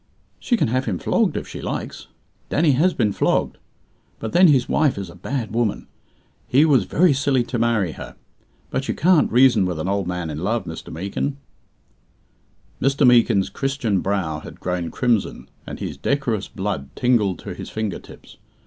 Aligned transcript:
"She 0.39 0.57
can 0.57 0.69
have 0.69 0.85
him 0.85 0.97
flogged 0.97 1.37
if 1.37 1.47
she 1.47 1.61
likes. 1.61 2.07
Danny 2.49 2.71
has 2.71 2.91
been 2.95 3.11
flogged. 3.11 3.59
But 4.17 4.31
then 4.33 4.47
his 4.47 4.67
wife 4.67 4.97
is 4.97 5.11
a 5.11 5.15
bad 5.15 5.53
woman. 5.53 5.85
He 6.47 6.65
was 6.65 6.85
very 6.85 7.13
silly 7.13 7.43
to 7.43 7.59
marry 7.59 7.91
her; 7.91 8.15
but 8.71 8.87
you 8.87 8.95
can't 8.95 9.31
reason 9.31 9.63
with 9.63 9.77
an 9.77 9.87
old 9.87 10.07
man 10.07 10.31
in 10.31 10.39
love, 10.39 10.65
Mr. 10.65 10.91
Meekin." 10.91 11.37
Mr. 12.81 13.05
Meekin's 13.05 13.51
Christian 13.51 13.99
brow 13.99 14.39
had 14.39 14.59
grown 14.59 14.89
crimson, 14.89 15.47
and 15.67 15.77
his 15.79 15.97
decorous 15.97 16.47
blood 16.47 16.89
tingled 16.95 17.37
to 17.37 17.53
his 17.53 17.69
finger 17.69 17.99
tips. 17.99 18.37